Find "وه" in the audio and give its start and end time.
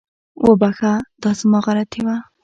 2.05-2.15